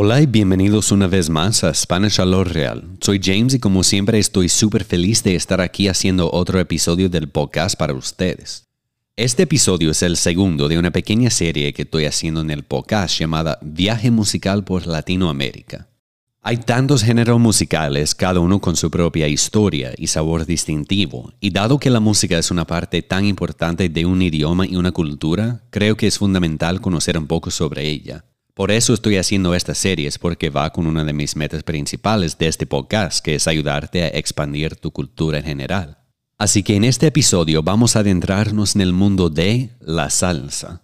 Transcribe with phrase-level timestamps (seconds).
[0.00, 2.84] Hola y bienvenidos una vez más a Spanish a lo Real.
[3.00, 7.28] Soy James y como siempre estoy súper feliz de estar aquí haciendo otro episodio del
[7.28, 8.68] podcast para ustedes.
[9.16, 13.18] Este episodio es el segundo de una pequeña serie que estoy haciendo en el podcast
[13.18, 15.88] llamada Viaje Musical por Latinoamérica.
[16.42, 21.80] Hay tantos géneros musicales, cada uno con su propia historia y sabor distintivo, y dado
[21.80, 25.96] que la música es una parte tan importante de un idioma y una cultura, creo
[25.96, 28.24] que es fundamental conocer un poco sobre ella.
[28.58, 32.48] Por eso estoy haciendo estas series porque va con una de mis metas principales de
[32.48, 35.98] este podcast, que es ayudarte a expandir tu cultura en general.
[36.38, 40.82] Así que en este episodio vamos a adentrarnos en el mundo de la salsa.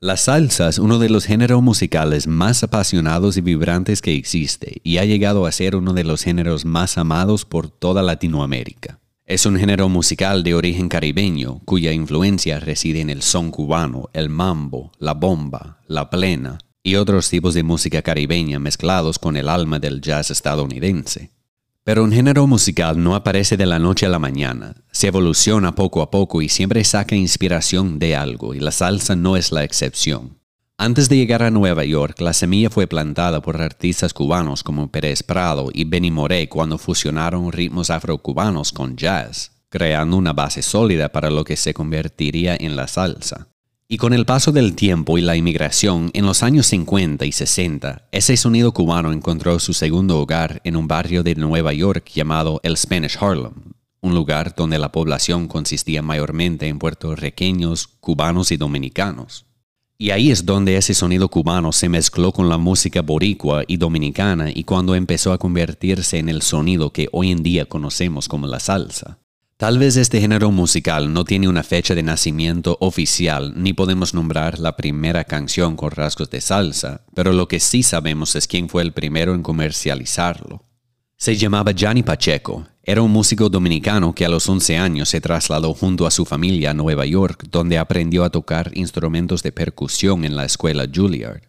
[0.00, 4.98] La salsa es uno de los géneros musicales más apasionados y vibrantes que existe y
[4.98, 9.00] ha llegado a ser uno de los géneros más amados por toda Latinoamérica.
[9.24, 14.28] Es un género musical de origen caribeño cuya influencia reside en el son cubano, el
[14.28, 19.78] mambo, la bomba, la plena, y otros tipos de música caribeña mezclados con el alma
[19.78, 21.30] del jazz estadounidense.
[21.82, 26.02] Pero un género musical no aparece de la noche a la mañana, se evoluciona poco
[26.02, 30.38] a poco y siempre saca inspiración de algo, y la salsa no es la excepción.
[30.76, 35.22] Antes de llegar a Nueva York, la semilla fue plantada por artistas cubanos como Pérez
[35.22, 41.30] Prado y Benny Moré cuando fusionaron ritmos afrocubanos con jazz, creando una base sólida para
[41.30, 43.53] lo que se convertiría en la salsa.
[43.86, 48.08] Y con el paso del tiempo y la inmigración, en los años 50 y 60,
[48.12, 52.78] ese sonido cubano encontró su segundo hogar en un barrio de Nueva York llamado el
[52.78, 53.52] Spanish Harlem,
[54.00, 59.44] un lugar donde la población consistía mayormente en puertorriqueños, cubanos y dominicanos.
[59.98, 64.50] Y ahí es donde ese sonido cubano se mezcló con la música boricua y dominicana
[64.50, 68.60] y cuando empezó a convertirse en el sonido que hoy en día conocemos como la
[68.60, 69.18] salsa.
[69.64, 74.58] Tal vez este género musical no tiene una fecha de nacimiento oficial ni podemos nombrar
[74.58, 78.82] la primera canción con rasgos de salsa, pero lo que sí sabemos es quién fue
[78.82, 80.64] el primero en comercializarlo.
[81.16, 85.72] Se llamaba Johnny Pacheco, era un músico dominicano que a los 11 años se trasladó
[85.72, 90.36] junto a su familia a Nueva York, donde aprendió a tocar instrumentos de percusión en
[90.36, 91.40] la escuela Juilliard.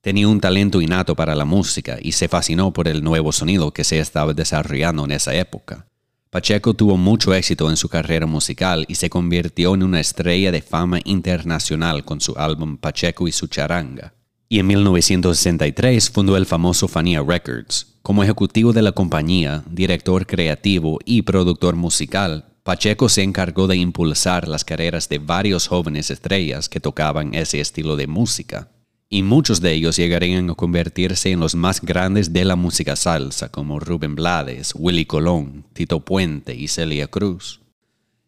[0.00, 3.82] Tenía un talento innato para la música y se fascinó por el nuevo sonido que
[3.82, 5.88] se estaba desarrollando en esa época.
[6.34, 10.62] Pacheco tuvo mucho éxito en su carrera musical y se convirtió en una estrella de
[10.62, 14.14] fama internacional con su álbum Pacheco y su charanga.
[14.48, 17.98] Y en 1963 fundó el famoso Fania Records.
[18.02, 24.48] Como ejecutivo de la compañía, director creativo y productor musical, Pacheco se encargó de impulsar
[24.48, 28.73] las carreras de varios jóvenes estrellas que tocaban ese estilo de música
[29.08, 33.48] y muchos de ellos llegarían a convertirse en los más grandes de la música salsa,
[33.48, 37.60] como Rubén Blades, Willy Colón, Tito Puente y Celia Cruz.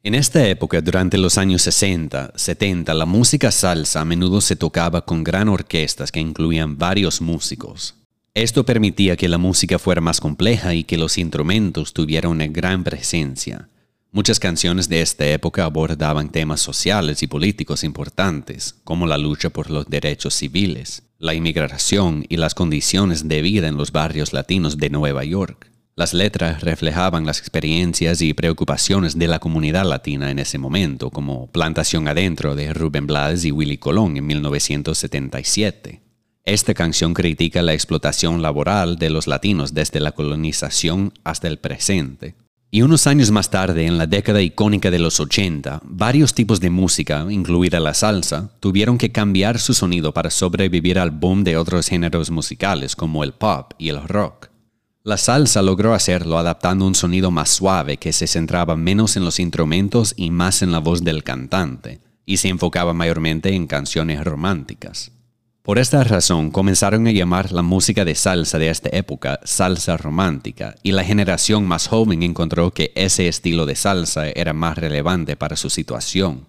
[0.03, 5.05] En esta época, durante los años 60, 70, la música salsa a menudo se tocaba
[5.05, 7.97] con gran orquestas que incluían varios músicos.
[8.33, 12.85] Esto permitía que la música fuera más compleja y que los instrumentos tuvieran una gran
[12.85, 13.69] presencia.
[14.13, 19.71] Muchas canciones de esta época abordaban temas sociales y políticos importantes, como la lucha por
[19.71, 24.91] los derechos civiles, la inmigración y las condiciones de vida en los barrios latinos de
[24.91, 25.71] Nueva York.
[25.99, 31.51] Las letras reflejaban las experiencias y preocupaciones de la comunidad latina en ese momento, como
[31.51, 36.03] Plantación Adentro de Rubén Blades y Willy Colón en 1977.
[36.45, 42.35] Esta canción critica la explotación laboral de los latinos desde la colonización hasta el presente.
[42.77, 46.69] Y unos años más tarde, en la década icónica de los 80, varios tipos de
[46.69, 51.89] música, incluida la salsa, tuvieron que cambiar su sonido para sobrevivir al boom de otros
[51.89, 54.51] géneros musicales como el pop y el rock.
[55.05, 59.41] La salsa logró hacerlo adaptando un sonido más suave que se centraba menos en los
[59.41, 65.13] instrumentos y más en la voz del cantante, y se enfocaba mayormente en canciones románticas.
[65.67, 70.77] Por esta razón comenzaron a llamar la música de salsa de esta época salsa romántica
[70.85, 75.57] y la generación más joven encontró que ese estilo de salsa era más relevante para
[75.57, 76.47] su situación.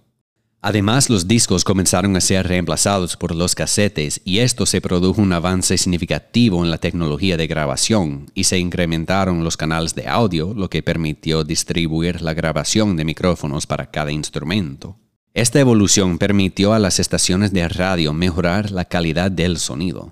[0.61, 5.33] Además, los discos comenzaron a ser reemplazados por los casetes y esto se produjo un
[5.33, 10.69] avance significativo en la tecnología de grabación y se incrementaron los canales de audio, lo
[10.69, 14.95] que permitió distribuir la grabación de micrófonos para cada instrumento.
[15.37, 20.11] Esta evolución permitió a las estaciones de radio mejorar la calidad del sonido.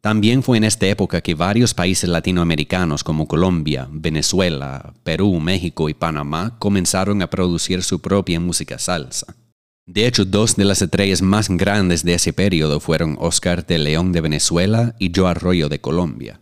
[0.00, 5.94] También fue en esta época que varios países latinoamericanos como Colombia, Venezuela, Perú, México y
[5.94, 9.36] Panamá comenzaron a producir su propia música salsa.
[9.86, 14.10] De hecho, dos de las estrellas más grandes de ese periodo fueron Oscar de León
[14.10, 16.40] de Venezuela y Joe Arroyo de Colombia.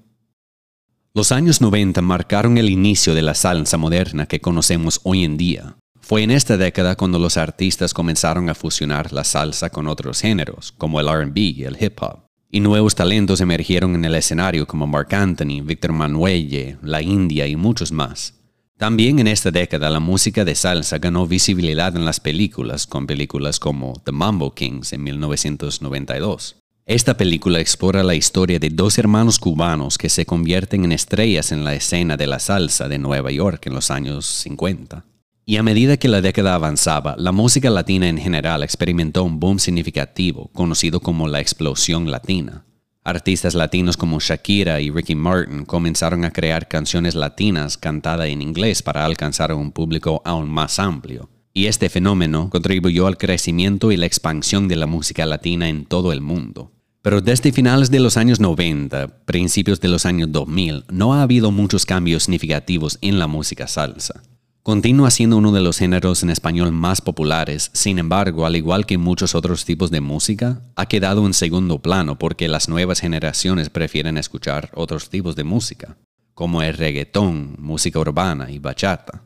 [1.13, 5.77] Los años 90 marcaron el inicio de la salsa moderna que conocemos hoy en día.
[6.05, 10.73] Fue en esta década cuando los artistas comenzaron a fusionar la salsa con otros géneros,
[10.77, 12.27] como el RB y el hip hop.
[12.51, 17.57] y nuevos talentos emergieron en el escenario como Mark Anthony, Victor Manuelle, La India y
[17.57, 18.35] muchos más.
[18.77, 23.61] También en esta década la música de salsa ganó visibilidad en las películas, con películas
[23.61, 26.57] como The Mambo Kings en 1992.
[26.85, 31.65] Esta película explora la historia de dos hermanos cubanos que se convierten en estrellas en
[31.65, 35.05] la escena de la salsa de Nueva York en los años 50.
[35.45, 39.59] Y a medida que la década avanzaba, la música latina en general experimentó un boom
[39.59, 42.65] significativo, conocido como la explosión latina.
[43.03, 48.85] Artistas latinos como Shakira y Ricky Martin comenzaron a crear canciones latinas cantadas en inglés
[48.85, 51.29] para alcanzar a un público aún más amplio.
[51.53, 56.13] Y este fenómeno contribuyó al crecimiento y la expansión de la música latina en todo
[56.13, 56.71] el mundo.
[57.03, 61.51] Pero desde finales de los años 90, principios de los años 2000, no ha habido
[61.51, 64.23] muchos cambios significativos en la música salsa.
[64.63, 68.97] Continúa siendo uno de los géneros en español más populares, sin embargo, al igual que
[68.97, 74.17] muchos otros tipos de música, ha quedado en segundo plano porque las nuevas generaciones prefieren
[74.17, 75.97] escuchar otros tipos de música,
[76.33, 79.25] como el reggaetón, música urbana y bachata.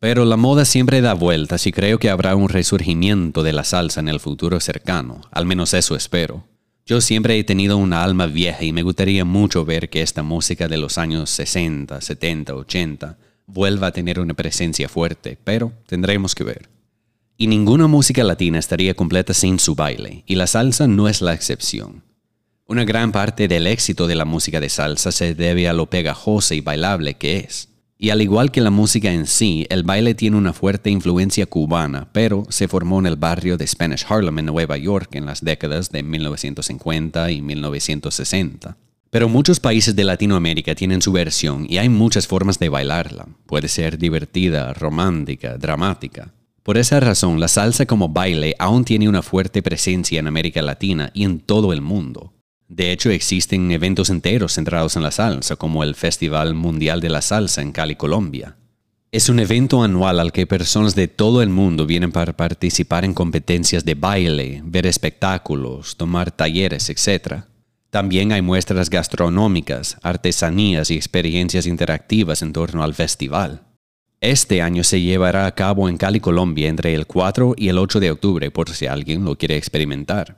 [0.00, 4.00] Pero la moda siempre da vueltas y creo que habrá un resurgimiento de la salsa
[4.00, 6.44] en el futuro cercano, al menos eso espero.
[6.84, 10.68] Yo siempre he tenido una alma vieja y me gustaría mucho ver que esta música
[10.68, 13.18] de los años 60, 70, 80
[13.48, 16.68] vuelva a tener una presencia fuerte, pero tendremos que ver.
[17.36, 21.32] Y ninguna música latina estaría completa sin su baile, y la salsa no es la
[21.32, 22.04] excepción.
[22.66, 26.54] Una gran parte del éxito de la música de salsa se debe a lo pegajosa
[26.54, 27.70] y bailable que es.
[27.96, 32.08] Y al igual que la música en sí, el baile tiene una fuerte influencia cubana,
[32.12, 35.90] pero se formó en el barrio de Spanish Harlem en Nueva York en las décadas
[35.90, 38.76] de 1950 y 1960.
[39.10, 43.26] Pero muchos países de Latinoamérica tienen su versión y hay muchas formas de bailarla.
[43.46, 46.34] Puede ser divertida, romántica, dramática.
[46.62, 51.10] Por esa razón, la salsa como baile aún tiene una fuerte presencia en América Latina
[51.14, 52.34] y en todo el mundo.
[52.68, 57.22] De hecho, existen eventos enteros centrados en la salsa, como el Festival Mundial de la
[57.22, 58.56] Salsa en Cali, Colombia.
[59.10, 63.14] Es un evento anual al que personas de todo el mundo vienen para participar en
[63.14, 67.44] competencias de baile, ver espectáculos, tomar talleres, etc.
[67.90, 73.62] También hay muestras gastronómicas, artesanías y experiencias interactivas en torno al festival.
[74.20, 78.00] Este año se llevará a cabo en Cali, Colombia, entre el 4 y el 8
[78.00, 80.36] de octubre, por si alguien lo quiere experimentar.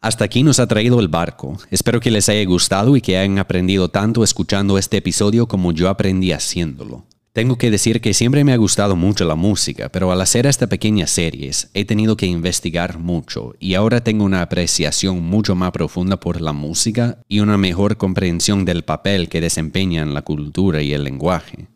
[0.00, 1.58] Hasta aquí nos ha traído el barco.
[1.70, 5.88] Espero que les haya gustado y que hayan aprendido tanto escuchando este episodio como yo
[5.88, 7.04] aprendí haciéndolo.
[7.32, 10.66] Tengo que decir que siempre me ha gustado mucho la música, pero al hacer esta
[10.66, 16.20] pequeña series he tenido que investigar mucho y ahora tengo una apreciación mucho más profunda
[16.20, 20.92] por la música y una mejor comprensión del papel que desempeña en la cultura y
[20.92, 21.68] el lenguaje.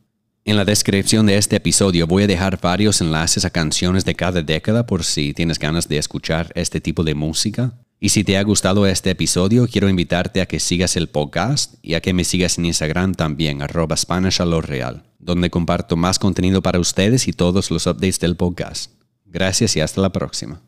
[0.44, 4.42] En la descripción de este episodio voy a dejar varios enlaces a canciones de cada
[4.42, 7.72] década por si tienes ganas de escuchar este tipo de música.
[7.98, 11.94] Y si te ha gustado este episodio, quiero invitarte a que sigas el podcast y
[11.94, 14.38] a que me sigas en Instagram también, arroba Spanish
[15.18, 18.92] donde comparto más contenido para ustedes y todos los updates del podcast.
[19.24, 20.65] Gracias y hasta la próxima.